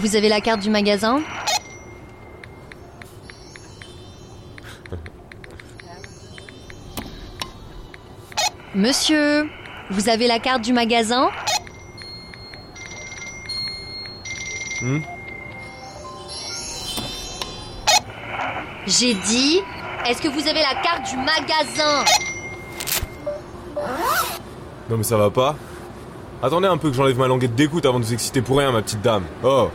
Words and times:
Vous 0.00 0.16
avez 0.16 0.30
la 0.30 0.40
carte 0.40 0.60
du 0.60 0.70
magasin? 0.70 1.20
Monsieur, 8.74 9.50
vous 9.90 10.08
avez 10.08 10.26
la 10.26 10.38
carte 10.38 10.62
du 10.62 10.72
magasin? 10.72 11.28
Hmm? 14.80 15.00
J'ai 18.86 19.12
dit, 19.12 19.60
est-ce 20.06 20.22
que 20.22 20.28
vous 20.28 20.48
avez 20.48 20.62
la 20.62 20.80
carte 20.80 21.10
du 21.10 21.16
magasin? 21.18 22.04
Non 24.88 24.96
mais 24.96 25.02
ça 25.02 25.18
va 25.18 25.28
pas. 25.28 25.56
Attendez 26.42 26.68
un 26.68 26.78
peu 26.78 26.88
que 26.88 26.96
j'enlève 26.96 27.18
ma 27.18 27.28
languette 27.28 27.54
d'écoute 27.54 27.84
avant 27.84 28.00
de 28.00 28.04
vous 28.04 28.14
exciter 28.14 28.40
pour 28.40 28.56
rien, 28.56 28.72
ma 28.72 28.80
petite 28.80 29.02
dame. 29.02 29.24
Oh 29.44 29.68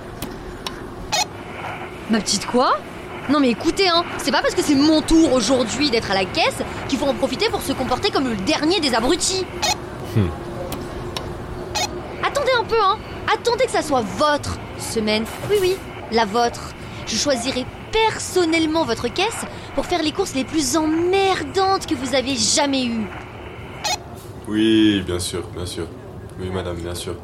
Ma 2.09 2.19
petite 2.19 2.45
quoi 2.45 2.77
Non 3.29 3.39
mais 3.39 3.49
écoutez, 3.49 3.89
hein, 3.89 4.03
c'est 4.17 4.31
pas 4.31 4.41
parce 4.41 4.53
que 4.53 4.61
c'est 4.61 4.75
mon 4.75 5.01
tour 5.01 5.33
aujourd'hui 5.33 5.89
d'être 5.89 6.11
à 6.11 6.13
la 6.13 6.25
caisse 6.25 6.57
qu'il 6.87 6.99
faut 6.99 7.07
en 7.07 7.15
profiter 7.15 7.49
pour 7.49 7.61
se 7.61 7.73
comporter 7.73 8.11
comme 8.11 8.29
le 8.29 8.35
dernier 8.35 8.79
des 8.79 8.93
abrutis. 8.93 9.43
Hmm. 10.15 10.27
Attendez 12.23 12.51
un 12.59 12.63
peu, 12.63 12.79
hein. 12.79 12.97
Attendez 13.33 13.65
que 13.65 13.71
ça 13.71 13.81
soit 13.81 14.01
votre 14.17 14.59
semaine. 14.77 15.25
Oui, 15.49 15.57
oui, 15.59 15.75
la 16.11 16.25
vôtre. 16.25 16.73
Je 17.07 17.15
choisirai 17.15 17.65
personnellement 17.91 18.83
votre 18.83 19.07
caisse 19.07 19.45
pour 19.73 19.87
faire 19.87 20.03
les 20.03 20.11
courses 20.11 20.35
les 20.35 20.43
plus 20.43 20.77
emmerdantes 20.77 21.87
que 21.87 21.95
vous 21.95 22.13
avez 22.13 22.35
jamais 22.35 22.85
eues. 22.85 23.07
Oui, 24.47 25.01
bien 25.05 25.19
sûr, 25.19 25.43
bien 25.55 25.65
sûr. 25.65 25.87
Oui, 26.39 26.49
madame, 26.49 26.75
bien 26.75 26.93
sûr. 26.93 27.15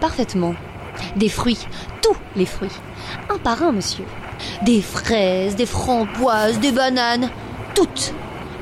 Parfaitement. 0.00 0.54
Des 1.16 1.28
fruits, 1.28 1.66
tous 2.02 2.16
les 2.36 2.46
fruits. 2.46 2.70
Un 3.30 3.38
par 3.38 3.62
un, 3.62 3.72
monsieur. 3.72 4.04
Des 4.62 4.82
fraises, 4.82 5.56
des 5.56 5.66
framboises, 5.66 6.60
des 6.60 6.72
bananes. 6.72 7.30
Toutes. 7.74 8.14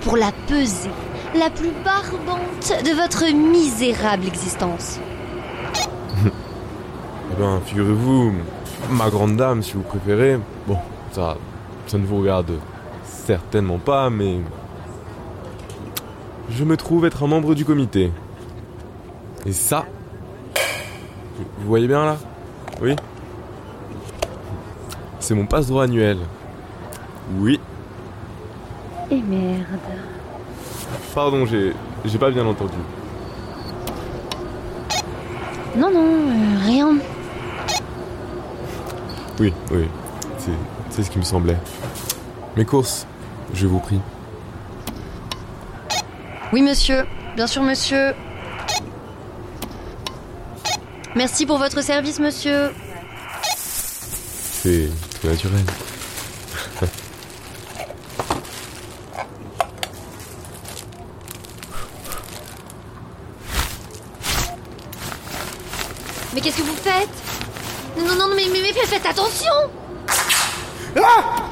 Pour 0.03 0.17
la 0.17 0.33
pesée, 0.47 0.91
la 1.39 1.51
plus 1.51 1.73
barbante 1.85 2.73
de 2.85 2.95
votre 2.95 3.25
misérable 3.33 4.27
existence. 4.27 4.99
Eh 7.33 7.41
ben, 7.41 7.61
figurez-vous, 7.65 8.33
ma 8.91 9.09
grande 9.09 9.37
dame, 9.37 9.63
si 9.63 9.75
vous 9.75 9.83
préférez. 9.83 10.37
Bon, 10.67 10.77
ça, 11.13 11.37
ça 11.87 11.97
ne 11.97 12.05
vous 12.05 12.19
regarde 12.19 12.51
certainement 13.05 13.79
pas, 13.79 14.11
mais 14.11 14.41
je 16.51 16.65
me 16.65 16.77
trouve 16.77 17.07
être 17.07 17.23
un 17.23 17.29
membre 17.29 17.55
du 17.55 17.65
comité. 17.65 18.11
Et 19.47 19.53
ça, 19.53 19.87
vous 21.59 21.69
voyez 21.69 21.87
bien 21.87 22.05
là? 22.05 22.17
Oui? 22.81 22.97
C'est 25.19 25.35
mon 25.35 25.47
passe-droit 25.47 25.85
annuel. 25.85 26.19
Oui. 27.39 27.61
Et 29.11 29.21
merde. 29.21 29.65
Pardon, 31.15 31.45
j'ai, 31.47 31.75
j'ai 32.05 32.19
pas 32.19 32.31
bien 32.31 32.47
entendu. 32.47 32.79
Non, 35.77 35.91
non, 35.91 36.05
euh, 36.05 36.67
rien. 36.67 36.97
Oui, 39.39 39.53
oui, 39.71 39.89
c'est, 40.39 40.51
c'est 40.91 41.03
ce 41.03 41.11
qui 41.11 41.19
me 41.19 41.25
semblait. 41.25 41.57
Mes 42.57 42.65
courses, 42.65 43.07
je 43.55 43.67
vous 43.67 43.79
prie. 43.79 44.01
Oui, 46.53 46.63
monsieur. 46.63 47.05
Bien 47.37 47.47
sûr, 47.47 47.63
monsieur. 47.63 48.13
Merci 51.17 51.45
pour 51.45 51.59
votre 51.59 51.83
service, 51.83 52.21
monsieur. 52.21 52.71
C'est 54.63 54.89
tout 55.21 55.27
naturel. 55.27 55.65
Mais 66.33 66.41
qu'est-ce 66.41 66.59
que 66.59 66.63
vous 66.63 66.77
faites? 66.77 67.09
Non, 67.99 68.15
non, 68.15 68.29
non, 68.29 68.35
mais, 68.37 68.45
mais, 68.53 68.61
mais 68.63 68.73
faites 68.73 69.05
attention 69.07 69.51
Oh 70.97 71.50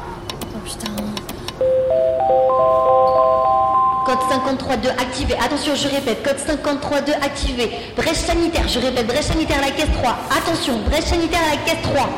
53.2 4.48 4.88
activé. 4.88 5.34
Attention, 5.44 5.74
je 5.74 5.88
répète, 5.88 6.22
code 6.22 6.38
53.2 6.38 7.12
activé. 7.22 7.70
Brèche 7.96 8.16
sanitaire, 8.16 8.66
je 8.66 8.78
répète, 8.78 9.06
brèche 9.06 9.26
sanitaire 9.26 9.58
à 9.58 9.66
la 9.66 9.70
caisse 9.72 9.90
3. 10.00 10.18
Attention, 10.36 10.78
brèche 10.86 11.04
sanitaire 11.04 11.40
à 11.46 11.54
la 11.54 11.60
caisse 11.62 11.82
3. 11.82 12.08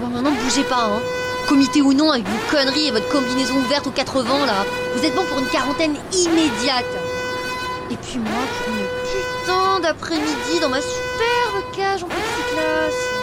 Bon, 0.00 0.06
maintenant, 0.06 0.32
bougez 0.42 0.64
pas, 0.64 0.84
hein. 0.84 1.00
Comité 1.48 1.82
ou 1.82 1.92
non, 1.92 2.10
avec 2.10 2.26
vos 2.26 2.50
conneries 2.50 2.88
et 2.88 2.90
votre 2.90 3.08
combinaison 3.08 3.56
ouverte 3.56 3.86
aux 3.86 3.90
80, 3.90 4.46
là. 4.46 4.64
Vous 4.94 5.04
êtes 5.04 5.14
bon 5.14 5.24
pour 5.24 5.38
une 5.38 5.48
quarantaine 5.48 5.96
immédiate. 6.12 6.86
Et 7.90 7.96
puis 7.96 8.18
moi, 8.18 8.42
pour 8.64 8.74
une 8.74 8.86
d'après-midi 9.82 10.60
dans 10.60 10.68
ma 10.68 10.80
superbe 10.80 11.62
cage 11.76 12.02
en 12.02 12.08
plexiglas. 12.08 12.56
Meuf, 12.56 13.15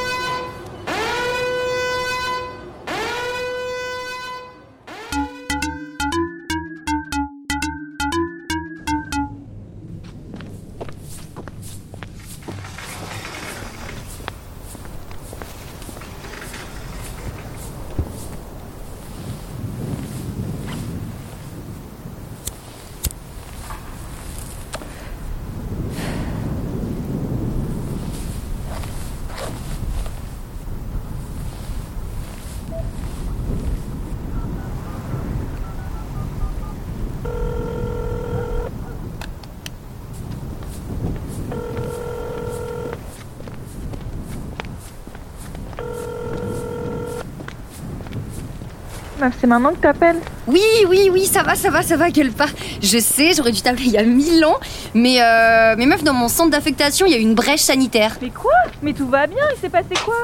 c'est 49.40 49.48
maintenant 49.48 49.72
que 49.72 49.78
t'appelles 49.78 50.20
Oui, 50.48 50.62
oui, 50.90 51.10
oui, 51.12 51.26
ça 51.26 51.44
va, 51.44 51.56
ça 51.56 51.70
va, 51.70 51.82
ça 51.82 51.98
va, 51.98 52.12
quel 52.12 52.32
pas. 52.32 52.48
Je 52.82 52.98
sais, 53.00 53.34
j'aurais 53.36 53.52
dû 53.52 53.62
t'appeler 53.62 53.86
il 53.86 53.92
y 53.92 53.98
a 53.98 54.04
mille 54.04 54.44
ans, 54.46 54.58
mais, 54.94 55.22
euh, 55.22 55.76
mais 55.78 55.86
meuf, 55.86 56.04
dans 56.04 56.14
mon 56.14 56.28
centre 56.28 56.52
d'affectation, 56.52 57.06
il 57.06 57.12
y 57.12 57.16
a 57.16 57.18
eu 57.18 57.22
une 57.22 57.36
brèche 57.36 57.62
sanitaire. 57.62 58.18
Mais 58.22 58.30
quoi? 58.30 58.52
Mais 58.82 58.94
tout 58.94 59.08
va 59.08 59.28
bien, 59.28 59.44
il 59.56 59.60
s'est 59.60 59.70
passé 59.70 59.94
quoi? 60.04 60.16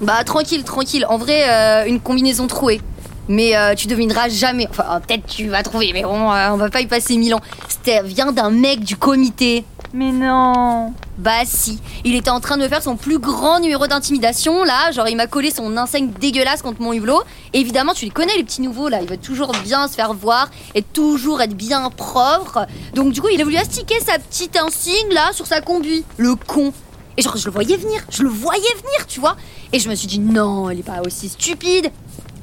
Bah, 0.00 0.24
tranquille, 0.24 0.62
tranquille. 0.64 1.06
En 1.08 1.16
vrai, 1.16 1.48
euh, 1.48 1.86
une 1.86 2.00
combinaison 2.00 2.46
trouée. 2.46 2.80
Mais 3.28 3.56
euh, 3.56 3.74
tu 3.74 3.88
devineras 3.88 4.28
jamais. 4.28 4.68
Enfin, 4.70 5.00
peut-être 5.00 5.26
tu 5.26 5.48
vas 5.48 5.62
trouver, 5.62 5.90
mais 5.92 6.02
bon, 6.02 6.30
euh, 6.30 6.50
on 6.50 6.56
va 6.56 6.70
pas 6.70 6.80
y 6.80 6.86
passer 6.86 7.16
mille 7.16 7.34
ans. 7.34 7.40
C'était 7.68 8.02
vient 8.02 8.30
d'un 8.30 8.50
mec 8.50 8.80
du 8.80 8.96
comité. 8.96 9.64
Mais 9.92 10.10
non 10.10 10.92
Bah 11.18 11.44
si, 11.44 11.78
il 12.04 12.14
était 12.14 12.30
en 12.30 12.40
train 12.40 12.56
de 12.56 12.62
me 12.62 12.68
faire 12.68 12.82
son 12.82 12.96
plus 12.96 13.18
grand 13.18 13.60
numéro 13.60 13.86
d'intimidation 13.86 14.64
là, 14.64 14.90
genre 14.90 15.08
il 15.08 15.16
m'a 15.16 15.26
collé 15.26 15.50
son 15.50 15.76
enseigne 15.76 16.10
dégueulasse 16.20 16.62
contre 16.62 16.82
mon 16.82 16.92
hublot. 16.92 17.22
Et 17.52 17.60
évidemment, 17.60 17.94
tu 17.94 18.04
les 18.04 18.10
connais 18.10 18.36
les 18.36 18.44
petits 18.44 18.62
nouveaux 18.62 18.88
là, 18.88 19.00
il 19.00 19.08
veut 19.08 19.16
toujours 19.16 19.52
bien 19.64 19.88
se 19.88 19.94
faire 19.94 20.12
voir 20.12 20.50
et 20.74 20.82
toujours 20.82 21.40
être 21.40 21.54
bien 21.54 21.88
propre. 21.90 22.66
Donc 22.94 23.12
du 23.12 23.22
coup, 23.22 23.28
il 23.32 23.40
a 23.40 23.44
voulu 23.44 23.56
astiquer 23.56 23.98
sa 24.00 24.18
petite 24.18 24.56
insigne 24.56 25.12
là 25.12 25.32
sur 25.32 25.46
sa 25.46 25.60
combi. 25.60 26.04
Le 26.16 26.34
con. 26.34 26.72
Et 27.16 27.22
genre 27.22 27.36
je 27.36 27.46
le 27.46 27.52
voyais 27.52 27.76
venir, 27.76 28.02
je 28.10 28.22
le 28.22 28.28
voyais 28.28 28.60
venir, 28.60 29.06
tu 29.06 29.20
vois. 29.20 29.36
Et 29.72 29.78
je 29.78 29.88
me 29.88 29.94
suis 29.94 30.08
dit 30.08 30.18
non, 30.18 30.68
il 30.70 30.80
est 30.80 30.82
pas 30.82 31.00
aussi 31.04 31.28
stupide. 31.28 31.90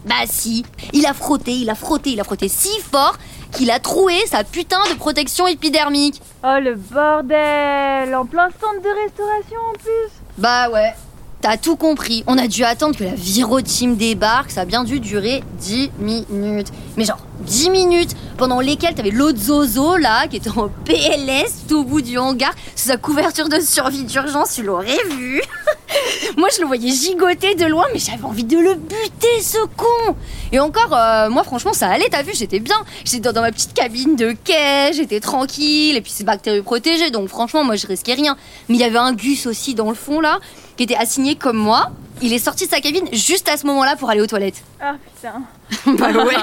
Bah 0.05 0.25
si, 0.25 0.65
il 0.91 1.05
a 1.05 1.13
frotté, 1.13 1.51
il 1.51 1.69
a 1.69 1.75
frotté, 1.75 2.11
il 2.11 2.19
a 2.19 2.23
frotté 2.23 2.47
si 2.49 2.69
fort 2.91 3.17
qu'il 3.51 3.71
a 3.71 3.79
troué 3.79 4.15
sa 4.27 4.43
putain 4.43 4.79
de 4.91 4.97
protection 4.97 5.47
épidermique. 5.47 6.21
Oh 6.43 6.57
le 6.61 6.75
bordel 6.75 8.13
En 8.15 8.25
plein 8.25 8.49
centre 8.49 8.81
de 8.81 9.03
restauration 9.03 9.59
en 9.69 9.73
plus 9.73 10.11
Bah 10.37 10.69
ouais, 10.69 10.93
t'as 11.41 11.57
tout 11.57 11.75
compris. 11.75 12.23
On 12.27 12.37
a 12.37 12.47
dû 12.47 12.63
attendre 12.63 12.97
que 12.97 13.03
la 13.03 13.13
virotime 13.15 13.95
débarque, 13.95 14.51
ça 14.51 14.61
a 14.61 14.65
bien 14.65 14.83
dû 14.83 14.99
durer 14.99 15.43
10 15.59 15.91
minutes. 15.99 16.71
Mais 16.97 17.05
genre 17.05 17.19
10 17.41 17.69
minutes 17.71 18.15
pendant 18.37 18.59
lesquelles 18.59 18.93
t'avais 18.93 19.11
l'autre 19.11 19.39
zozo 19.39 19.97
là 19.97 20.27
qui 20.27 20.37
était 20.37 20.49
en 20.49 20.69
PLS 20.85 21.65
tout 21.67 21.79
au 21.79 21.83
bout 21.83 22.01
du 22.01 22.17
hangar 22.17 22.53
sous 22.75 22.89
sa 22.89 22.97
couverture 22.97 23.49
de 23.49 23.59
survie 23.59 24.03
d'urgence, 24.03 24.53
tu 24.53 24.63
l'aurais 24.63 24.97
vu. 25.09 25.41
Moi 26.37 26.49
je 26.55 26.61
le 26.61 26.67
voyais 26.67 26.91
gigoter 26.91 27.55
de 27.55 27.65
loin 27.65 27.85
mais 27.93 27.99
j'avais 27.99 28.23
envie 28.23 28.43
de 28.43 28.57
le 28.57 28.75
buter 28.75 29.41
ce 29.41 29.57
con. 29.75 30.15
Et 30.51 30.59
encore, 30.59 30.93
euh, 30.93 31.29
moi 31.29 31.43
franchement 31.43 31.73
ça 31.73 31.89
allait, 31.89 32.07
t'as 32.09 32.23
vu, 32.23 32.31
j'étais 32.33 32.59
bien. 32.59 32.75
J'étais 33.05 33.19
dans, 33.19 33.33
dans 33.33 33.41
ma 33.41 33.51
petite 33.51 33.73
cabine 33.73 34.15
de 34.15 34.35
quai, 34.43 34.93
j'étais 34.93 35.19
tranquille, 35.19 35.97
et 35.97 36.01
puis 36.01 36.11
c'est 36.13 36.23
bactéries 36.23 36.61
protégées, 36.61 37.09
donc 37.11 37.27
franchement 37.27 37.63
moi 37.63 37.75
je 37.75 37.87
risquais 37.87 38.13
rien. 38.13 38.37
Mais 38.69 38.75
il 38.75 38.81
y 38.81 38.83
avait 38.83 38.97
un 38.97 39.13
Gus 39.13 39.45
aussi 39.47 39.73
dans 39.73 39.89
le 39.89 39.95
fond 39.95 40.19
là, 40.19 40.39
qui 40.77 40.83
était 40.83 40.95
assigné 40.95 41.35
comme 41.35 41.57
moi. 41.57 41.91
Il 42.21 42.31
est 42.31 42.39
sorti 42.39 42.65
de 42.65 42.71
sa 42.71 42.79
cabine 42.79 43.05
juste 43.11 43.49
à 43.49 43.57
ce 43.57 43.65
moment-là 43.67 43.95
pour 43.97 44.09
aller 44.09 44.21
aux 44.21 44.27
toilettes. 44.27 44.63
Ah 44.81 44.95
putain. 45.15 45.41
bah 45.97 46.23
ouais. 46.23 46.35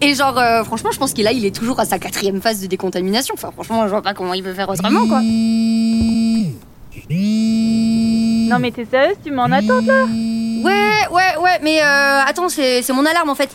Et 0.00 0.14
genre, 0.14 0.36
euh, 0.38 0.64
franchement, 0.64 0.90
je 0.92 0.98
pense 0.98 1.12
qu'il 1.12 1.24
là, 1.24 1.32
il 1.32 1.44
est 1.44 1.54
toujours 1.54 1.78
à 1.80 1.84
sa 1.84 1.98
quatrième 1.98 2.40
phase 2.40 2.60
de 2.60 2.66
décontamination. 2.66 3.34
Enfin, 3.36 3.50
franchement, 3.52 3.84
je 3.84 3.90
vois 3.90 4.02
pas 4.02 4.14
comment 4.14 4.34
il 4.34 4.42
peut 4.42 4.54
faire 4.54 4.68
autrement, 4.68 5.06
quoi. 5.06 5.20
Non 7.12 8.58
mais 8.58 8.72
t'es 8.72 8.84
sérieuse, 8.84 9.16
tu 9.24 9.30
m'en 9.30 9.44
attends 9.44 9.80
là 9.80 10.04
Ouais, 10.64 11.06
ouais, 11.12 11.36
ouais, 11.40 11.58
mais 11.62 11.80
euh, 11.80 12.20
attends, 12.26 12.48
c'est 12.48 12.82
c'est 12.82 12.92
mon 12.92 13.06
alarme 13.06 13.30
en 13.30 13.34
fait. 13.34 13.50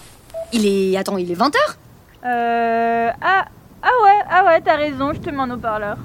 Il 0.54 0.66
est. 0.66 0.96
Attends, 0.98 1.18
il 1.18 1.30
est 1.32 1.36
20h 1.36 1.56
Euh... 2.26 3.10
Ah... 3.22 3.46
Ah 3.88 4.04
ouais, 4.04 4.20
ah 4.32 4.46
ouais, 4.46 4.62
t'as 4.62 4.78
raison, 4.78 5.14
je 5.14 5.20
te 5.20 5.30
mets 5.30 5.42
en 5.42 5.52
haut-parleur. 5.52 5.98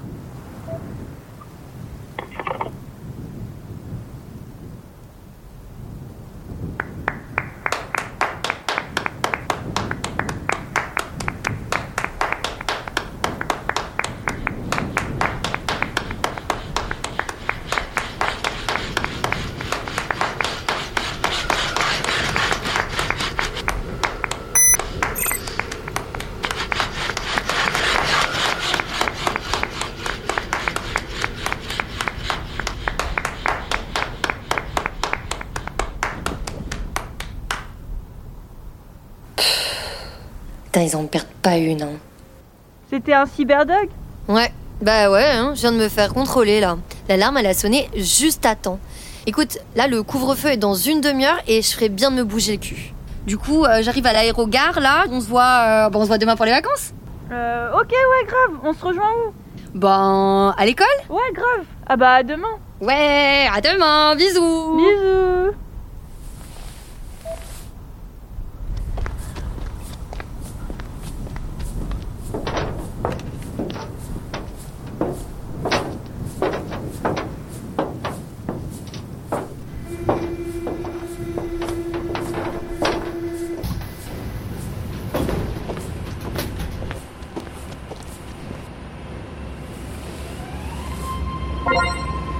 Putain, 40.81 40.97
ils 40.97 41.01
en 41.01 41.05
perdent 41.05 41.27
pas 41.41 41.57
une, 41.57 41.83
hein. 41.83 41.99
C'était 42.89 43.13
un 43.13 43.25
cyberdog? 43.25 43.89
Ouais, 44.27 44.51
bah 44.81 45.11
ouais, 45.11 45.29
hein, 45.31 45.53
je 45.55 45.61
viens 45.61 45.71
de 45.71 45.77
me 45.77 45.89
faire 45.89 46.13
contrôler 46.13 46.59
là. 46.59 46.77
L'alarme, 47.07 47.37
elle 47.37 47.45
a 47.45 47.53
sonné 47.53 47.89
juste 47.95 48.45
à 48.45 48.55
temps. 48.55 48.79
Écoute, 49.27 49.59
là, 49.75 49.87
le 49.87 50.01
couvre-feu 50.01 50.49
est 50.49 50.57
dans 50.57 50.73
une 50.73 50.99
demi-heure 50.99 51.39
et 51.47 51.61
je 51.61 51.71
ferais 51.71 51.89
bien 51.89 52.09
de 52.09 52.15
me 52.15 52.23
bouger 52.23 52.53
le 52.53 52.57
cul. 52.57 52.93
Du 53.27 53.37
coup, 53.37 53.63
euh, 53.63 53.83
j'arrive 53.83 54.07
à 54.07 54.13
l'aérogare 54.13 54.79
là, 54.79 55.05
on 55.11 55.21
se 55.21 55.27
voit, 55.27 55.85
euh, 55.87 55.89
bon, 55.89 55.99
on 55.99 56.03
se 56.03 56.07
voit 56.07 56.17
demain 56.17 56.35
pour 56.35 56.45
les 56.45 56.51
vacances. 56.51 56.93
Euh... 57.31 57.71
Ok, 57.73 57.91
ouais, 57.91 58.27
grave, 58.27 58.59
on 58.63 58.73
se 58.73 58.83
rejoint 58.83 59.11
où? 59.27 59.77
Ben, 59.77 60.55
à 60.57 60.65
l'école? 60.65 60.87
Ouais, 61.09 61.31
grave. 61.33 61.65
Ah 61.87 61.95
bah 61.95 62.13
à 62.15 62.23
demain. 62.23 62.57
Ouais, 62.81 63.47
à 63.53 63.61
demain, 63.61 64.15
bisous 64.15 64.77
Bisous. 64.77 65.55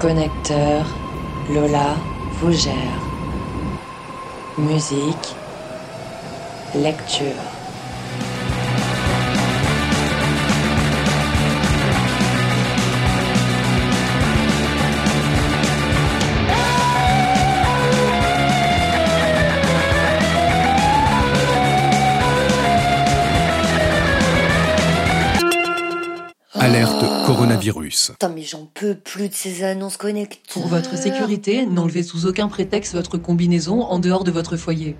Connecteur, 0.01 0.83
Lola 1.53 1.95
vous 2.39 2.51
gère. 2.51 2.73
Musique, 4.57 5.35
lecture. 6.73 7.50
Putain, 28.13 28.29
mais 28.29 28.43
j'en 28.43 28.69
peux 28.73 28.95
plus 28.95 29.29
de 29.29 29.33
ces 29.33 29.63
annonces 29.63 29.97
connectées. 29.97 30.39
Pour 30.51 30.67
votre 30.67 30.97
sécurité, 30.97 31.65
n'enlevez 31.65 32.03
sous 32.03 32.25
aucun 32.25 32.47
prétexte 32.47 32.93
votre 32.93 33.17
combinaison 33.17 33.81
en 33.83 33.99
dehors 33.99 34.23
de 34.23 34.31
votre 34.31 34.57
foyer. 34.57 34.95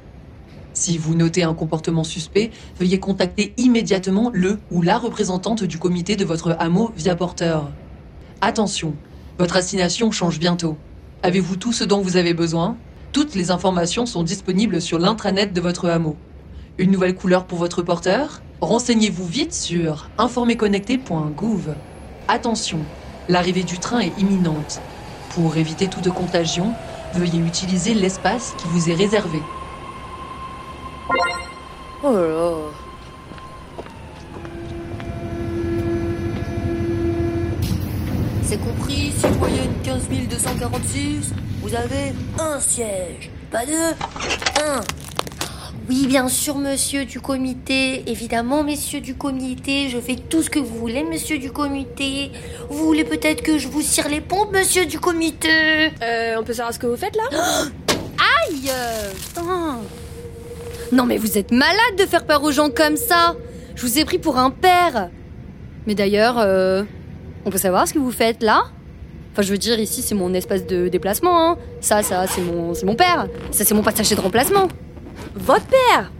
Si 0.73 0.97
vous 0.97 1.15
notez 1.15 1.43
un 1.43 1.53
comportement 1.53 2.03
suspect, 2.03 2.51
veuillez 2.79 2.99
contacter 2.99 3.53
immédiatement 3.57 4.31
le 4.33 4.59
ou 4.71 4.81
la 4.81 4.97
représentante 4.97 5.63
du 5.63 5.77
comité 5.77 6.15
de 6.15 6.23
votre 6.23 6.55
hameau 6.59 6.91
via 6.95 7.15
porteur. 7.15 7.71
Attention, 8.39 8.95
votre 9.37 9.57
assignation 9.57 10.11
change 10.11 10.39
bientôt. 10.39 10.77
Avez-vous 11.23 11.57
tout 11.57 11.73
ce 11.73 11.83
dont 11.83 12.01
vous 12.01 12.15
avez 12.15 12.33
besoin? 12.33 12.77
Toutes 13.11 13.35
les 13.35 13.51
informations 13.51 14.05
sont 14.05 14.23
disponibles 14.23 14.81
sur 14.81 14.97
l'intranet 14.97 15.53
de 15.53 15.61
votre 15.61 15.89
hameau. 15.89 16.15
Une 16.77 16.91
nouvelle 16.91 17.15
couleur 17.15 17.45
pour 17.45 17.57
votre 17.57 17.81
porteur? 17.81 18.41
Renseignez-vous 18.61 19.27
vite 19.27 19.53
sur 19.53 20.09
informéconnecté.gouv. 20.17 21.75
Attention, 22.27 22.79
l'arrivée 23.27 23.63
du 23.63 23.77
train 23.79 23.99
est 23.99 24.17
imminente. 24.17 24.81
Pour 25.33 25.57
éviter 25.57 25.87
toute 25.87 26.09
contagion, 26.09 26.73
veuillez 27.13 27.39
utiliser 27.39 27.93
l'espace 27.93 28.53
qui 28.57 28.67
vous 28.67 28.89
est 28.89 28.93
réservé. 28.93 29.39
Oh 32.03 32.11
là 32.11 32.27
là. 32.27 32.53
C'est 38.43 38.57
compris, 38.57 39.11
citoyenne 39.11 39.73
15 39.83 40.09
246, 40.29 41.33
vous 41.61 41.75
avez 41.75 42.13
un 42.39 42.59
siège, 42.59 43.29
pas 43.51 43.65
deux, 43.65 43.93
un. 44.61 45.00
Oui, 45.93 46.07
bien 46.07 46.29
sûr, 46.29 46.57
monsieur 46.57 47.03
du 47.03 47.19
comité. 47.19 48.09
Évidemment, 48.09 48.63
messieurs 48.63 49.01
du 49.01 49.15
comité. 49.15 49.89
Je 49.89 49.99
fais 49.99 50.15
tout 50.15 50.41
ce 50.41 50.49
que 50.49 50.57
vous 50.57 50.77
voulez, 50.77 51.03
monsieur 51.03 51.37
du 51.37 51.51
comité. 51.51 52.31
Vous 52.69 52.85
voulez 52.85 53.03
peut-être 53.03 53.41
que 53.41 53.57
je 53.57 53.67
vous 53.67 53.81
cire 53.81 54.07
les 54.07 54.21
pompes, 54.21 54.53
monsieur 54.53 54.85
du 54.85 55.01
comité? 55.01 55.91
Euh, 56.01 56.37
on 56.39 56.45
peut 56.45 56.53
savoir 56.53 56.73
ce 56.73 56.79
que 56.79 56.87
vous 56.87 56.95
faites 56.95 57.17
là? 57.17 57.23
Aïe 58.47 58.71
Putain 59.17 59.79
Non 60.93 61.03
mais 61.03 61.17
vous 61.17 61.37
êtes 61.37 61.51
malade 61.51 61.97
de 61.99 62.05
faire 62.05 62.25
peur 62.25 62.41
aux 62.41 62.53
gens 62.53 62.69
comme 62.69 62.95
ça 62.95 63.35
Je 63.75 63.81
vous 63.85 63.99
ai 63.99 64.05
pris 64.05 64.17
pour 64.17 64.37
un 64.37 64.49
père 64.49 65.09
Mais 65.87 65.93
d'ailleurs, 65.93 66.39
euh, 66.39 66.83
on 67.43 67.49
peut 67.49 67.57
savoir 67.57 67.85
ce 67.85 67.93
que 67.93 67.99
vous 67.99 68.13
faites 68.13 68.41
là? 68.43 68.63
Enfin, 69.33 69.41
je 69.41 69.51
veux 69.51 69.57
dire, 69.57 69.77
ici, 69.77 70.01
c'est 70.01 70.15
mon 70.15 70.33
espace 70.33 70.65
de 70.65 70.87
déplacement. 70.87 71.51
Hein. 71.51 71.57
Ça, 71.81 72.01
ça, 72.01 72.27
c'est 72.27 72.41
mon, 72.41 72.73
c'est 72.73 72.85
mon 72.85 72.95
père. 72.95 73.27
Ça, 73.51 73.65
c'est 73.65 73.73
mon 73.73 73.83
passager 73.83 74.15
de 74.15 74.21
remplacement. 74.21 74.69
Votre 75.35 75.65
père 75.65 76.11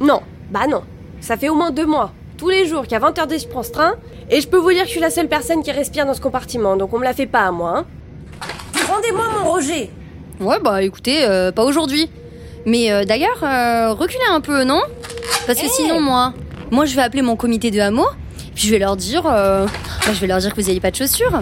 Non, 0.00 0.22
bah 0.50 0.66
non. 0.68 0.82
Ça 1.20 1.36
fait 1.36 1.48
au 1.48 1.54
moins 1.54 1.70
deux 1.70 1.86
mois, 1.86 2.12
tous 2.36 2.48
les 2.50 2.66
jours 2.66 2.86
qu'à 2.86 2.98
20h10 2.98 3.42
je 3.42 3.48
prends 3.48 3.62
ce 3.62 3.70
train, 3.70 3.94
et 4.30 4.40
je 4.40 4.48
peux 4.48 4.58
vous 4.58 4.70
dire 4.70 4.82
que 4.82 4.88
je 4.88 4.92
suis 4.92 5.00
la 5.00 5.10
seule 5.10 5.28
personne 5.28 5.62
qui 5.62 5.70
respire 5.70 6.06
dans 6.06 6.14
ce 6.14 6.20
compartiment, 6.20 6.76
donc 6.76 6.92
on 6.92 6.98
me 6.98 7.04
la 7.04 7.14
fait 7.14 7.26
pas 7.26 7.42
à 7.46 7.50
moi. 7.50 7.78
Hein. 7.78 7.84
Rendez-moi 8.86 9.24
mon 9.38 9.50
Roger 9.50 9.90
Ouais, 10.40 10.58
bah 10.62 10.82
écoutez, 10.82 11.24
euh, 11.24 11.52
pas 11.52 11.64
aujourd'hui. 11.64 12.10
Mais 12.66 12.90
euh, 12.90 13.04
d'ailleurs, 13.04 13.42
euh, 13.42 13.92
reculez 13.92 14.24
un 14.30 14.40
peu, 14.40 14.64
non? 14.64 14.82
Parce 15.46 15.60
que 15.60 15.68
sinon, 15.68 16.00
moi, 16.00 16.34
moi, 16.70 16.86
je 16.86 16.96
vais 16.96 17.02
appeler 17.02 17.22
mon 17.22 17.36
comité 17.36 17.70
de 17.70 17.78
hameau, 17.78 18.06
puis 18.54 18.66
je 18.66 18.70
vais 18.70 18.78
leur 18.78 18.96
dire, 18.96 19.22
bah, 19.22 19.66
je 20.06 20.20
vais 20.20 20.26
leur 20.26 20.38
dire 20.38 20.54
que 20.54 20.60
vous 20.60 20.66
n'ayez 20.66 20.80
pas 20.80 20.90
de 20.90 20.96
chaussures. 20.96 21.40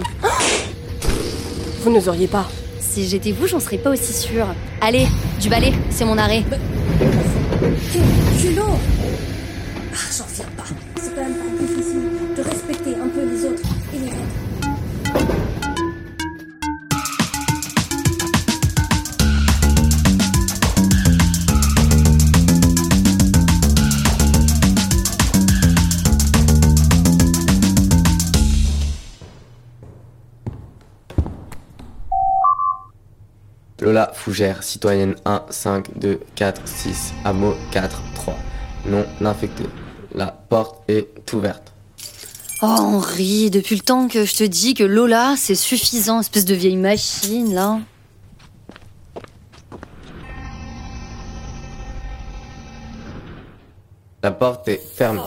Vous 1.81 1.91
n'oseriez 1.91 2.27
pas. 2.27 2.45
Si 2.79 3.07
j'étais 3.07 3.31
vous, 3.31 3.47
j'en 3.47 3.59
serais 3.59 3.77
pas 3.77 3.89
aussi 3.89 4.13
sûre. 4.13 4.47
Allez, 4.81 5.07
du 5.39 5.49
balai, 5.49 5.73
c'est 5.89 6.05
mon 6.05 6.17
arrêt. 6.17 6.43
Culot 8.41 8.79
Ah, 9.93 9.97
j'en 10.17 10.25
viens 10.35 10.45
pas. 10.57 10.63
C'est 11.01 11.15
quand 11.15 11.21
même 11.21 11.35
Lola 33.83 34.13
Fougère, 34.13 34.63
citoyenne 34.63 35.15
1, 35.25 35.43
5, 35.49 35.99
2, 35.99 36.21
4, 36.35 36.61
6, 36.65 37.13
hameau 37.25 37.53
4, 37.71 38.01
3. 38.15 38.33
Non 38.85 39.05
infecté. 39.25 39.65
La 40.15 40.27
porte 40.27 40.89
est 40.89 41.33
ouverte. 41.33 41.73
Oh 42.61 42.67
Henri, 42.67 43.51
depuis 43.51 43.75
le 43.75 43.81
temps 43.81 44.07
que 44.07 44.23
je 44.23 44.35
te 44.35 44.43
dis 44.45 44.73
que 44.73 44.85
Lola, 44.85 45.35
c'est 45.35 45.55
suffisant, 45.55 46.21
espèce 46.21 46.45
de 46.45 46.55
vieille 46.55 46.77
machine 46.77 47.53
là. 47.53 47.79
La 54.23 54.31
porte 54.31 54.65
est 54.69 54.81
fermée. 54.95 55.19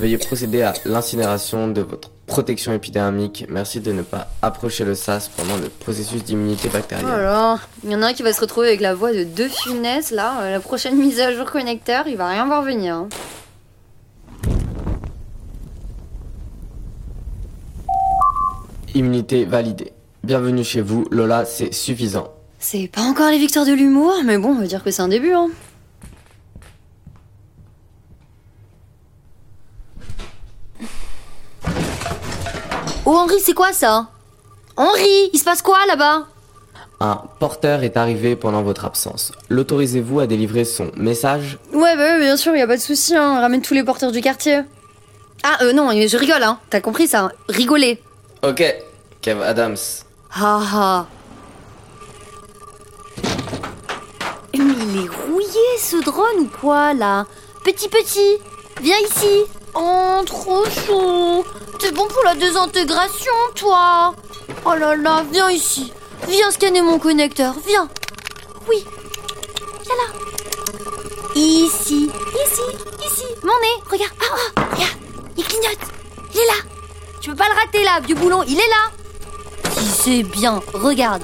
Veuillez 0.00 0.18
procéder 0.18 0.62
à 0.62 0.74
l'incinération 0.84 1.68
de 1.68 1.82
votre 1.82 2.10
protection 2.30 2.72
épidermique. 2.72 3.44
Merci 3.48 3.80
de 3.80 3.92
ne 3.92 4.02
pas 4.02 4.28
approcher 4.40 4.84
le 4.84 4.94
sas 4.94 5.28
pendant 5.36 5.56
le 5.56 5.68
processus 5.68 6.22
d'immunité 6.24 6.68
Oh 6.70 6.72
bactérienne. 6.72 7.08
là 7.08 7.18
là, 7.20 7.58
il 7.84 7.90
y 7.90 7.96
en 7.96 8.02
a 8.02 8.06
un 8.06 8.12
qui 8.14 8.22
va 8.22 8.32
se 8.32 8.40
retrouver 8.40 8.68
avec 8.68 8.80
la 8.80 8.94
voix 8.94 9.12
de 9.12 9.24
deux 9.24 9.48
funès 9.48 10.12
là. 10.12 10.40
Euh, 10.42 10.52
La 10.52 10.60
prochaine 10.60 10.96
mise 11.06 11.18
à 11.20 11.32
jour 11.34 11.50
connecteur, 11.50 12.06
il 12.06 12.16
va 12.16 12.28
rien 12.28 12.46
voir 12.46 12.62
venir. 12.62 12.94
hein. 12.94 13.08
Immunité 18.94 19.44
validée. 19.44 19.92
Bienvenue 20.24 20.64
chez 20.64 20.80
vous, 20.80 21.06
Lola, 21.10 21.44
c'est 21.44 21.72
suffisant. 21.72 22.28
C'est 22.58 22.88
pas 22.92 23.02
encore 23.02 23.30
les 23.30 23.38
victoires 23.38 23.64
de 23.64 23.72
l'humour, 23.72 24.12
mais 24.24 24.36
bon, 24.36 24.50
on 24.50 24.60
va 24.60 24.66
dire 24.66 24.82
que 24.82 24.90
c'est 24.90 25.02
un 25.02 25.08
début. 25.08 25.32
Hein. 25.32 25.48
Henri, 33.30 33.40
c'est 33.44 33.54
quoi 33.54 33.72
ça? 33.72 34.08
Henri, 34.76 35.30
il 35.32 35.38
se 35.38 35.44
passe 35.44 35.62
quoi 35.62 35.78
là-bas? 35.86 36.26
Un 36.98 37.22
porteur 37.38 37.84
est 37.84 37.96
arrivé 37.96 38.34
pendant 38.34 38.62
votre 38.62 38.84
absence. 38.84 39.30
L'autorisez-vous 39.48 40.18
à 40.18 40.26
délivrer 40.26 40.64
son 40.64 40.90
message? 40.96 41.58
Ouais, 41.72 41.94
bah 41.96 42.02
ouais, 42.02 42.18
bien 42.18 42.36
sûr, 42.36 42.56
y 42.56 42.60
a 42.60 42.66
pas 42.66 42.76
de 42.76 42.82
souci, 42.82 43.14
hein. 43.14 43.40
ramène 43.40 43.62
tous 43.62 43.72
les 43.72 43.84
porteurs 43.84 44.10
du 44.10 44.20
quartier. 44.20 44.62
Ah, 45.44 45.58
euh, 45.62 45.72
non, 45.72 45.92
je 45.92 46.16
rigole, 46.16 46.42
hein. 46.42 46.58
T'as 46.70 46.80
compris 46.80 47.06
ça? 47.06 47.30
Rigoler. 47.48 48.02
Ok, 48.42 48.64
Kev 49.22 49.40
Adams. 49.44 49.76
Ha 50.34 50.60
ha. 50.74 51.06
Mais 54.54 54.58
il 54.58 55.04
est 55.04 55.08
rouillé 55.08 55.78
ce 55.78 56.02
drone 56.02 56.40
ou 56.40 56.50
quoi 56.60 56.94
là? 56.94 57.26
Petit 57.62 57.88
petit, 57.88 58.38
viens 58.82 58.98
ici. 59.08 59.44
Oh, 59.74 60.22
trop 60.26 60.64
chaud. 60.64 61.44
T'es 61.78 61.92
bon 61.92 62.06
pour 62.06 62.24
la 62.24 62.34
désintégration, 62.34 63.32
toi. 63.54 64.14
Oh 64.66 64.74
là 64.74 64.96
là, 64.96 65.24
viens 65.30 65.50
ici. 65.50 65.92
Viens 66.28 66.50
scanner 66.50 66.82
mon 66.82 66.98
connecteur, 66.98 67.54
viens. 67.66 67.88
Oui, 68.68 68.84
viens 69.84 69.94
là. 69.94 71.34
Ici, 71.34 72.10
ici, 72.10 72.62
ici. 73.06 73.24
Mon 73.42 73.52
nez, 73.60 73.82
regarde. 73.90 74.12
Ah, 74.20 74.36
ah, 74.56 74.62
regarde, 74.72 74.98
il 75.36 75.44
clignote. 75.44 75.78
Il 76.34 76.40
est 76.40 76.46
là. 76.46 76.70
Tu 77.20 77.30
peux 77.30 77.36
pas 77.36 77.48
le 77.48 77.60
rater 77.60 77.84
là, 77.84 78.00
vieux 78.00 78.16
boulon, 78.16 78.42
il 78.42 78.58
est 78.58 78.68
là. 78.68 79.70
Si 79.72 79.86
c'est 79.86 80.22
bien, 80.22 80.60
regarde. 80.74 81.22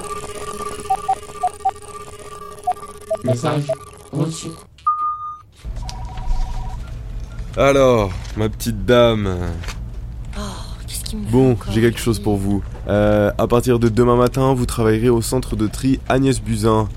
Message 3.23 3.67
reçu. 4.11 4.49
Alors, 7.57 8.11
ma 8.35 8.49
petite 8.49 8.85
dame. 8.85 9.35
Qu'est-ce 10.87 11.03
qu'il 11.05 11.17
me 11.17 11.25
Bon, 11.31 11.57
j'ai 11.71 11.81
quelque 11.81 11.99
chose 11.99 12.19
pour 12.19 12.37
vous. 12.37 12.63
Euh, 12.87 13.31
à 13.35 13.47
partir 13.47 13.79
de 13.79 13.89
demain 13.89 14.15
matin, 14.15 14.53
vous 14.53 14.67
travaillerez 14.67 15.09
au 15.09 15.23
centre 15.23 15.55
de 15.55 15.65
tri 15.65 15.99
Agnès 16.07 16.39
Buzyn. 16.39 16.87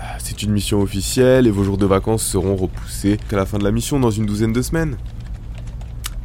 Ah, 0.00 0.16
C'est 0.20 0.44
une 0.44 0.52
mission 0.52 0.80
officielle 0.80 1.48
et 1.48 1.50
vos 1.50 1.64
jours 1.64 1.76
de 1.76 1.86
vacances 1.86 2.24
seront 2.24 2.54
repoussés 2.54 3.18
qu'à 3.28 3.36
la 3.36 3.46
fin 3.46 3.58
de 3.58 3.64
la 3.64 3.72
mission 3.72 3.98
dans 3.98 4.12
une 4.12 4.26
douzaine 4.26 4.52
de 4.52 4.62
semaines. 4.62 4.96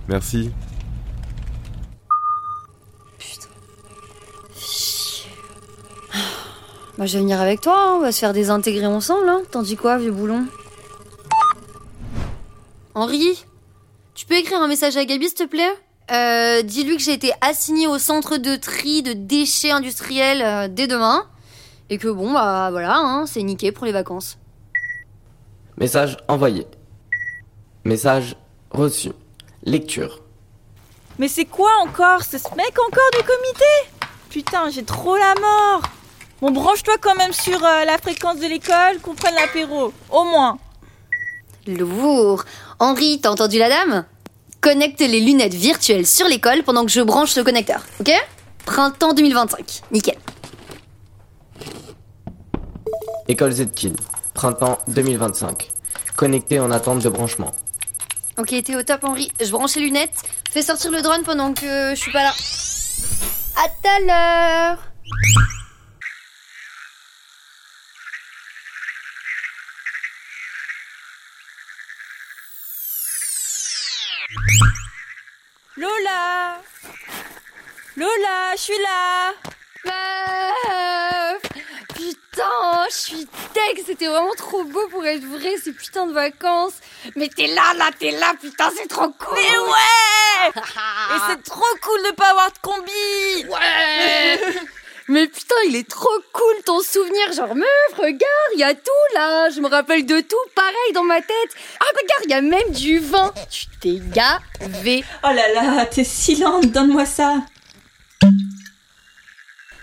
Merci. 0.07 0.51
Bah, 6.99 7.07
je 7.07 7.13
vais 7.13 7.23
venir 7.23 7.41
avec 7.41 7.61
toi, 7.61 7.73
hein, 7.75 7.93
on 7.97 8.01
va 8.01 8.11
se 8.11 8.19
faire 8.19 8.33
désintégrer 8.33 8.85
ensemble, 8.85 9.27
hein. 9.27 9.41
T'en 9.49 9.63
dis 9.63 9.75
quoi, 9.75 9.97
vieux 9.97 10.11
boulon? 10.11 10.45
Henri? 12.93 13.43
Tu 14.21 14.27
peux 14.27 14.35
écrire 14.35 14.61
un 14.61 14.67
message 14.67 14.97
à 14.97 15.03
Gabi, 15.03 15.29
s'il 15.29 15.33
te 15.33 15.43
plaît? 15.45 15.73
Euh, 16.11 16.61
Dis-lui 16.61 16.95
que 16.95 17.01
j'ai 17.01 17.13
été 17.13 17.33
assignée 17.41 17.87
au 17.87 17.97
centre 17.97 18.37
de 18.37 18.55
tri 18.55 19.01
de 19.01 19.13
déchets 19.13 19.71
industriels 19.71 20.43
euh, 20.43 20.67
dès 20.69 20.85
demain. 20.85 21.25
Et 21.89 21.97
que 21.97 22.07
bon, 22.07 22.31
bah 22.31 22.69
voilà, 22.69 22.97
hein, 22.97 23.25
c'est 23.25 23.41
niqué 23.41 23.71
pour 23.71 23.87
les 23.87 23.91
vacances. 23.91 24.37
Message 25.77 26.17
envoyé. 26.27 26.67
Message 27.83 28.35
reçu. 28.69 29.09
Lecture. 29.63 30.21
Mais 31.17 31.27
c'est 31.27 31.45
quoi 31.45 31.71
encore 31.81 32.21
C'est 32.21 32.37
ce 32.37 32.49
mec 32.55 32.77
encore 32.77 33.09
du 33.17 33.25
comité? 33.25 34.05
Putain, 34.29 34.69
j'ai 34.69 34.83
trop 34.83 35.17
la 35.17 35.33
mort 35.41 35.81
Bon, 36.41 36.51
branche-toi 36.51 36.93
quand 37.01 37.15
même 37.15 37.33
sur 37.33 37.65
euh, 37.65 37.85
la 37.85 37.97
fréquence 37.97 38.39
de 38.39 38.45
l'école, 38.45 38.99
qu'on 39.01 39.15
prenne 39.15 39.33
l'apéro. 39.33 39.91
Au 40.11 40.25
moins. 40.25 40.59
Lourd 41.65 42.45
Henri, 42.77 43.19
t'as 43.19 43.31
entendu 43.31 43.57
la 43.57 43.69
dame? 43.69 44.05
Connecte 44.61 44.99
les 44.99 45.19
lunettes 45.19 45.55
virtuelles 45.55 46.05
sur 46.05 46.27
l'école 46.27 46.61
pendant 46.61 46.85
que 46.85 46.91
je 46.91 47.01
branche 47.01 47.35
le 47.35 47.43
connecteur, 47.43 47.81
ok 47.99 48.11
Printemps 48.63 49.13
2025, 49.13 49.81
nickel. 49.91 50.15
École 53.27 53.53
Zetkin. 53.53 53.93
Printemps 54.35 54.77
2025. 54.87 55.67
Connecté 56.15 56.59
en 56.59 56.69
attente 56.69 56.99
de 56.99 57.09
branchement. 57.09 57.51
Ok, 58.37 58.53
t'es 58.63 58.75
au 58.75 58.83
top, 58.83 59.03
Henri. 59.03 59.31
Je 59.41 59.49
branche 59.49 59.75
les 59.75 59.83
lunettes. 59.83 60.13
Fais 60.51 60.61
sortir 60.61 60.91
le 60.91 61.01
drone 61.01 61.23
pendant 61.23 61.53
que 61.53 61.91
je 61.91 61.99
suis 61.99 62.11
pas 62.11 62.23
là. 62.23 62.33
À 63.57 63.67
tout 63.67 63.87
à 63.87 64.75
l'heure. 64.75 64.77
Je 78.55 78.61
suis 78.61 78.73
là 78.81 79.31
Meuf 79.85 81.41
Putain, 81.95 82.85
je 82.89 82.95
suis 82.95 83.27
tech. 83.53 83.83
C'était 83.85 84.07
vraiment 84.07 84.33
trop 84.37 84.63
beau 84.63 84.87
pour 84.89 85.05
être 85.05 85.23
vrai, 85.23 85.55
ces 85.63 85.71
putains 85.71 86.05
de 86.05 86.13
vacances. 86.13 86.73
Mais 87.15 87.27
t'es 87.29 87.47
là, 87.47 87.73
là, 87.77 87.89
t'es 87.97 88.11
là, 88.11 88.33
putain, 88.39 88.69
c'est 88.77 88.87
trop 88.87 89.09
cool. 89.09 89.35
Mais 89.35 89.57
ouais 89.57 90.51
Et 90.61 91.19
c'est 91.29 91.43
trop 91.43 91.63
cool 91.81 92.03
de 92.09 92.15
pas 92.15 92.29
avoir 92.31 92.51
de 92.51 92.57
combi 92.61 93.45
Ouais 93.49 94.39
Mais 95.07 95.27
putain, 95.27 95.55
il 95.67 95.75
est 95.75 95.89
trop 95.89 96.07
cool 96.31 96.63
ton 96.65 96.79
souvenir. 96.81 97.33
Genre, 97.33 97.55
meuf, 97.55 97.67
regarde, 97.97 98.51
il 98.53 98.59
y 98.59 98.63
a 98.63 98.73
tout 98.73 99.13
là. 99.13 99.49
Je 99.49 99.59
me 99.59 99.67
rappelle 99.67 100.05
de 100.05 100.21
tout, 100.21 100.35
pareil 100.55 100.93
dans 100.93 101.03
ma 101.03 101.19
tête. 101.19 101.51
Ah, 101.79 101.85
regarde, 101.89 102.23
il 102.25 102.31
y 102.31 102.33
a 102.33 102.41
même 102.41 102.71
du 102.71 102.99
vin. 102.99 103.33
Tu 103.49 103.65
t'es 103.81 103.99
gavé. 103.99 105.03
Oh 105.23 105.33
là 105.33 105.53
là, 105.53 105.85
t'es 105.85 106.03
si 106.03 106.35
lente, 106.35 106.67
donne-moi 106.67 107.05
ça. 107.05 107.35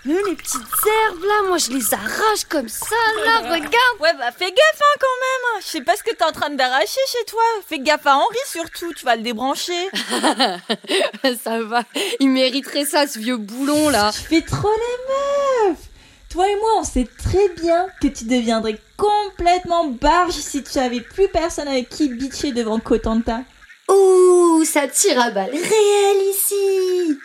Mais 0.05 0.13
les 0.29 0.35
petites 0.35 0.55
herbes 0.61 1.23
là, 1.23 1.47
moi 1.47 1.57
je 1.57 1.71
les 1.71 1.93
arrache 1.93 2.45
comme 2.47 2.69
ça 2.69 2.95
là, 3.25 3.39
regarde. 3.51 3.69
Ouais, 3.99 4.13
bah 4.17 4.31
fais 4.31 4.49
gaffe 4.49 4.81
hein, 4.81 4.97
quand 4.99 5.53
même 5.55 5.61
Je 5.61 5.67
sais 5.67 5.81
pas 5.81 5.95
ce 5.97 6.03
que 6.03 6.15
t'es 6.15 6.23
en 6.23 6.31
train 6.31 6.49
d'arracher 6.49 7.01
chez 7.07 7.25
toi. 7.25 7.41
Fais 7.67 7.79
gaffe 7.79 8.07
à 8.07 8.15
Henri 8.15 8.37
surtout, 8.45 8.93
tu 8.93 9.05
vas 9.05 9.17
le 9.17 9.23
débrancher. 9.23 9.89
ça 11.43 11.61
va, 11.63 11.83
il 12.19 12.29
mériterait 12.29 12.85
ça 12.85 13.07
ce 13.07 13.19
vieux 13.19 13.37
boulon 13.37 13.89
là. 13.89 14.11
Tu 14.13 14.21
fais 14.21 14.41
trop 14.41 14.69
les 14.71 15.69
meufs 15.69 15.79
Toi 16.29 16.47
et 16.47 16.55
moi, 16.55 16.77
on 16.79 16.83
sait 16.83 17.07
très 17.17 17.49
bien 17.61 17.87
que 18.01 18.07
tu 18.07 18.23
deviendrais 18.23 18.79
complètement 18.95 19.85
barge 19.85 20.33
si 20.33 20.63
tu 20.63 20.77
avais 20.79 21.01
plus 21.01 21.27
personne 21.27 21.67
avec 21.67 21.89
qui 21.89 22.07
bitcher 22.07 22.53
devant 22.53 22.79
Kotanta. 22.79 23.41
Ouh, 23.89 24.63
ça 24.63 24.87
tire 24.87 25.19
à 25.19 25.31
balles 25.31 25.51
réelles 25.51 26.29
ici. 26.29 27.17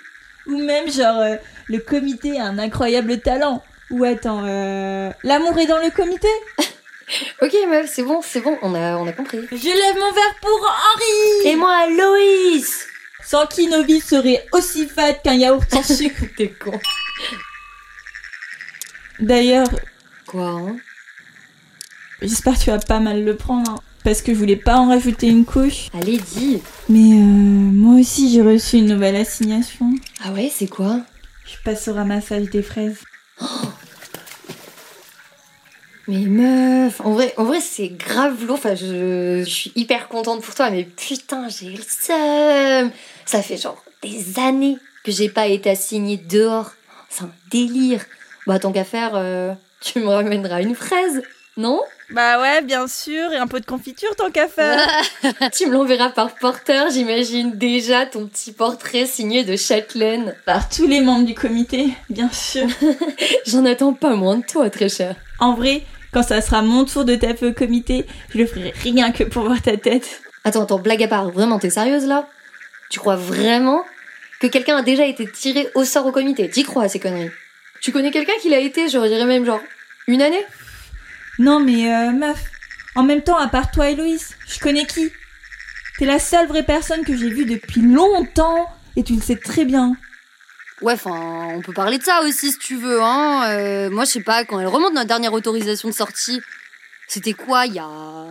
Ou 0.47 0.59
même 0.59 0.91
genre, 0.91 1.21
euh, 1.21 1.37
le 1.69 1.79
comité 1.79 2.39
a 2.39 2.45
un 2.45 2.59
incroyable 2.59 3.21
talent. 3.21 3.63
Ou 3.91 4.05
attends, 4.05 4.43
euh, 4.45 5.11
l'amour 5.23 5.59
est 5.59 5.67
dans 5.67 5.79
le 5.79 5.91
comité 5.91 6.29
Ok 7.43 7.53
meuf, 7.69 7.91
c'est 7.93 8.03
bon, 8.03 8.21
c'est 8.23 8.41
bon, 8.41 8.59
on 8.63 8.75
a, 8.75 8.97
on 8.97 9.07
a 9.07 9.13
compris. 9.13 9.39
Je 9.51 9.57
lève 9.57 9.95
mon 9.99 10.13
verre 10.13 10.35
pour 10.41 10.61
Henri 10.95 11.49
Et 11.49 11.55
moi, 11.57 11.87
Loïs 11.89 12.87
Sans 13.23 13.47
qui 13.47 13.67
nos 13.69 13.83
vies 13.85 14.01
seraient 14.01 14.47
aussi 14.53 14.87
fades 14.89 15.21
qu'un 15.23 15.35
yaourt 15.35 15.71
sans 15.71 15.83
sucre. 15.83 16.23
T'es 16.37 16.49
con. 16.49 16.73
D'ailleurs, 19.21 19.69
Quoi, 20.27 20.47
hein? 20.47 20.77
j'espère 22.23 22.55
que 22.55 22.65
tu 22.65 22.71
vas 22.71 22.79
pas 22.79 23.01
mal 23.01 23.23
le 23.25 23.37
prendre. 23.37 23.71
hein, 23.73 23.81
parce 24.05 24.23
que 24.23 24.33
je 24.33 24.39
voulais 24.39 24.57
pas 24.57 24.77
en 24.77 24.89
rajouter 24.89 25.27
une 25.29 25.45
couche. 25.45 25.89
Allez, 25.95 26.19
dis. 26.19 26.63
Mais 26.89 27.15
euh, 27.15 27.25
moi 27.25 27.99
aussi, 27.99 28.31
j'ai 28.31 28.43
reçu 28.43 28.77
une 28.77 28.87
nouvelle 28.87 29.17
assignation. 29.17 29.91
Ah 30.23 30.33
ouais, 30.33 30.53
c'est 30.55 30.69
quoi? 30.69 31.01
Je 31.47 31.57
passe 31.65 31.89
au 31.89 31.95
ramassage 31.95 32.51
des 32.51 32.63
fraises. 32.63 33.01
Mais 36.07 36.27
meuf, 36.27 37.01
en 37.01 37.13
vrai, 37.13 37.33
en 37.39 37.45
vrai 37.45 37.61
c'est 37.63 37.89
grave 37.89 38.45
lourd. 38.45 38.57
Enfin, 38.59 38.75
je, 38.75 39.43
je 39.43 39.51
suis 39.51 39.73
hyper 39.75 40.09
contente 40.09 40.43
pour 40.43 40.55
toi, 40.55 40.69
mais 40.69 40.85
putain, 40.85 41.49
j'ai 41.49 41.71
le 41.71 41.83
seum. 41.83 42.91
Ça 43.25 43.41
fait 43.41 43.57
genre 43.57 43.83
des 44.03 44.39
années 44.39 44.77
que 45.03 45.11
j'ai 45.11 45.31
pas 45.31 45.47
été 45.47 45.71
assignée 45.71 46.19
dehors. 46.19 46.73
C'est 47.09 47.23
un 47.23 47.31
délire. 47.51 48.05
Bah, 48.47 48.59
tant 48.59 48.71
qu'à 48.71 48.85
faire, 48.85 49.13
euh, 49.15 49.55
tu 49.81 50.01
me 50.01 50.09
ramèneras 50.09 50.61
une 50.61 50.75
fraise, 50.75 51.23
non? 51.57 51.81
Bah 52.11 52.41
ouais, 52.41 52.63
bien 52.63 52.87
sûr, 52.87 53.33
et 53.33 53.37
un 53.37 53.47
peu 53.47 53.61
de 53.61 53.67
confiture 53.67 54.15
tant 54.17 54.31
qu'à 54.31 54.47
faire. 54.47 54.87
Tu 55.53 55.67
me 55.67 55.73
l'enverras 55.73 56.11
par 56.11 56.35
porteur, 56.35 56.91
j'imagine 56.91 57.57
déjà 57.57 58.05
ton 58.07 58.27
petit 58.27 58.53
portrait 58.53 59.07
signé 59.07 59.43
de 59.43 59.57
Châtelaine. 59.57 60.35
Par 60.45 60.69
tous 60.69 60.87
les 60.87 61.01
membres 61.01 61.25
du 61.25 61.35
comité, 61.35 61.89
bien 62.11 62.31
sûr. 62.31 62.67
J'en 63.47 63.65
attends 63.65 63.95
pas 63.95 64.17
moins 64.17 64.37
de 64.37 64.45
toi, 64.45 64.69
très 64.69 64.89
cher. 64.89 65.17
En 65.39 65.55
vrai, 65.55 65.83
quand 66.13 66.23
ça 66.23 66.41
sera 66.41 66.63
mon 66.63 66.85
tour 66.85 67.05
de 67.05 67.17
taper 67.17 67.47
au 67.47 67.53
comité, 67.53 68.07
je 68.31 68.39
le 68.39 68.47
ferai 68.47 68.75
rien 68.83 69.11
que 69.11 69.25
pour 69.25 69.45
voir 69.45 69.61
ta 69.63 69.77
tête. 69.77 70.21
Attends, 70.45 70.63
attends, 70.63 70.79
blague 70.79 71.03
à 71.03 71.09
part, 71.09 71.31
vraiment, 71.31 71.59
t'es 71.59 71.71
sérieuse 71.71 72.05
là? 72.07 72.29
Tu 72.91 73.01
crois 73.01 73.17
vraiment 73.17 73.83
que 74.41 74.47
quelqu'un 74.47 74.77
a 74.77 74.83
déjà 74.83 75.07
été 75.07 75.27
tiré 75.31 75.69
au 75.75 75.85
sort 75.85 76.07
au 76.07 76.13
comité? 76.13 76.51
T'y 76.51 76.65
crois 76.65 76.85
à 76.85 76.89
ces 76.89 77.01
conneries? 77.01 77.31
Tu 77.81 77.93
connais 77.93 78.11
quelqu'un 78.11 78.35
qui 78.43 78.51
l'a 78.51 78.59
été, 78.59 78.89
je 78.89 78.99
dirais 78.99 79.25
même 79.25 79.47
genre 79.47 79.61
une 80.07 80.21
année? 80.21 80.45
Non 81.39 81.61
mais 81.61 81.93
euh, 81.93 82.13
meuf, 82.13 82.45
en 82.95 83.03
même 83.03 83.23
temps, 83.23 83.37
à 83.37 83.49
part 83.49 83.71
toi 83.71 83.91
Héloïse, 83.91 84.37
je 84.47 84.59
connais 84.59 84.87
qui? 84.87 85.11
T'es 85.99 86.07
la 86.07 86.19
seule 86.19 86.47
vraie 86.47 86.63
personne 86.63 87.05
que 87.05 87.17
j'ai 87.17 87.31
vue 87.31 87.45
depuis 87.45 87.81
longtemps, 87.81 88.69
et 88.97 89.03
tu 89.03 89.15
le 89.15 89.21
sais 89.21 89.37
très 89.37 89.65
bien. 89.65 89.97
Ouais, 90.81 90.95
enfin, 90.95 91.49
on 91.55 91.63
peut 91.63 91.73
parler 91.73 91.99
de 91.99 92.03
ça 92.05 92.21
aussi 92.23 92.53
si 92.53 92.59
tu 92.59 92.77
veux, 92.77 93.01
hein. 93.01 93.49
Euh, 93.51 93.91
moi, 93.91 94.05
je 94.05 94.11
sais 94.11 94.23
pas, 94.23 94.45
quand 94.45 94.59
elle 94.61 94.67
remonte 94.67 94.93
notre 94.93 95.07
dernière 95.07 95.33
autorisation 95.33 95.89
de 95.89 95.95
sortie, 95.95 96.41
c'était 97.07 97.33
quoi, 97.33 97.67
il 97.67 97.75
y 97.75 97.79
a 97.79 98.27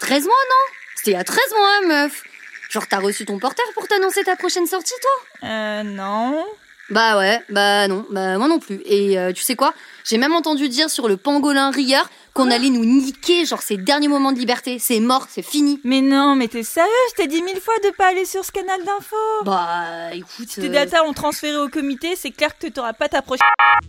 13 0.00 0.24
mois, 0.24 0.32
non? 0.32 0.74
C'était 0.96 1.12
il 1.12 1.14
y 1.14 1.20
a 1.20 1.24
13 1.24 1.38
mois, 1.56 1.88
meuf. 1.88 2.22
Genre, 2.70 2.86
t'as 2.88 2.98
reçu 2.98 3.24
ton 3.24 3.38
porteur 3.38 3.66
pour 3.74 3.86
t'annoncer 3.86 4.24
ta 4.24 4.34
prochaine 4.34 4.66
sortie, 4.66 4.94
toi? 5.00 5.48
Euh, 5.48 5.82
non. 5.82 6.44
Bah 6.92 7.16
ouais, 7.16 7.40
bah 7.48 7.88
non, 7.88 8.04
bah 8.10 8.36
moi 8.36 8.48
non 8.48 8.58
plus. 8.58 8.82
Et 8.84 9.18
euh, 9.18 9.32
tu 9.32 9.42
sais 9.42 9.56
quoi? 9.56 9.72
J'ai 10.04 10.18
même 10.18 10.34
entendu 10.34 10.68
dire 10.68 10.90
sur 10.90 11.08
le 11.08 11.16
pangolin 11.16 11.70
rieur 11.70 12.06
qu'on 12.34 12.50
allait 12.50 12.68
nous 12.68 12.84
niquer, 12.84 13.46
genre 13.46 13.62
ces 13.62 13.78
derniers 13.78 14.08
moments 14.08 14.32
de 14.32 14.38
liberté. 14.38 14.78
C'est 14.78 15.00
mort, 15.00 15.26
c'est 15.30 15.42
fini. 15.42 15.80
Mais 15.84 16.02
non, 16.02 16.36
mais 16.36 16.48
t'es 16.48 16.62
sérieux? 16.62 16.90
Je 17.10 17.22
t'ai 17.22 17.28
dit 17.28 17.42
mille 17.42 17.60
fois 17.60 17.74
de 17.82 17.94
pas 17.96 18.08
aller 18.08 18.26
sur 18.26 18.44
ce 18.44 18.52
canal 18.52 18.80
d'infos. 18.84 19.44
Bah 19.44 20.12
écoute. 20.12 20.48
Tes 20.54 20.66
euh, 20.66 20.68
datas 20.68 21.02
ont 21.04 21.14
transféré 21.14 21.56
au 21.56 21.68
comité, 21.68 22.14
c'est 22.14 22.30
clair 22.30 22.58
que 22.58 22.66
t'auras 22.66 22.92
pas 22.92 23.08
ta 23.08 23.22
prochaine. 23.22 23.46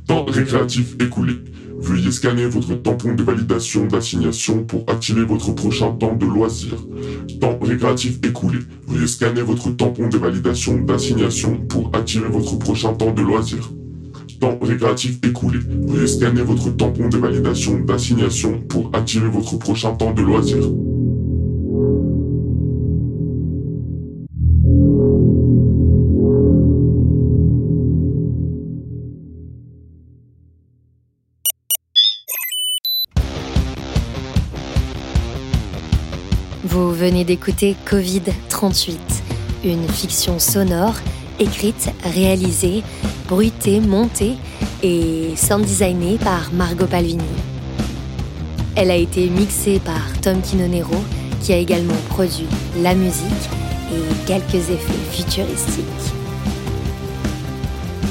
Temps 0.07 0.23
récréatif 0.23 0.93
écoulé. 1.01 1.33
Veuillez 2.03 2.15
scanner 2.15 2.45
votre 2.47 2.73
tampon 2.73 3.15
de 3.15 3.23
validation 3.23 3.85
d'assignation 3.85 4.65
pour 4.65 4.83
activer 4.89 5.23
votre 5.23 5.53
prochain 5.53 5.89
temps 5.93 6.13
de 6.13 6.25
loisir. 6.25 6.73
Temps 7.39 7.57
récréatif 7.61 8.19
écoulé. 8.25 8.59
Veuillez 8.89 9.07
scanner 9.07 9.41
votre 9.41 9.69
tampon 9.69 10.09
de 10.09 10.17
validation 10.17 10.81
d'assignation 10.81 11.55
pour 11.69 11.91
activer 11.93 12.27
votre 12.27 12.59
prochain 12.59 12.93
temps 12.93 13.13
de 13.13 13.21
loisir. 13.21 13.71
Temps 14.41 14.59
récréatif 14.61 15.19
écoulé. 15.23 15.59
Veuillez 15.87 16.07
scanner 16.07 16.41
votre 16.41 16.75
tampon 16.75 17.07
de 17.07 17.17
validation 17.17 17.79
d'assignation 17.79 18.59
pour 18.67 18.91
activer 18.91 19.29
votre 19.29 19.57
prochain 19.57 19.93
temps 19.93 20.11
de 20.11 20.23
loisir. 20.23 20.61
Venez 37.03 37.25
d'écouter 37.25 37.75
Covid-38, 37.85 38.95
une 39.65 39.89
fiction 39.89 40.39
sonore 40.39 40.95
écrite, 41.37 41.89
réalisée, 42.05 42.81
bruitée, 43.27 43.81
montée 43.81 44.37
et 44.81 45.33
sound 45.35 45.65
designée 45.65 46.17
par 46.17 46.53
Margot 46.53 46.87
Palvini. 46.87 47.21
Elle 48.77 48.89
a 48.89 48.95
été 48.95 49.29
mixée 49.29 49.81
par 49.83 50.01
Tom 50.21 50.39
Quinonero, 50.39 50.95
qui 51.41 51.51
a 51.51 51.57
également 51.57 51.93
produit 52.07 52.47
la 52.81 52.95
musique 52.95 53.49
et 53.91 54.25
quelques 54.25 54.69
effets 54.69 55.03
futuristiques. 55.11 55.83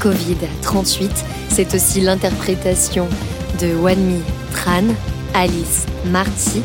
Covid-38, 0.01 1.09
c'est 1.49 1.73
aussi 1.73 1.99
l'interprétation 1.99 3.07
de 3.59 3.73
Wanmi 3.73 4.21
Tran, 4.51 4.83
Alice 5.33 5.87
Marty, 6.11 6.61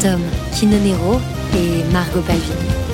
Tom 0.00 0.20
Quinonero 0.54 1.20
et 1.54 1.84
Margot 1.92 2.22
Palvini. 2.22 2.91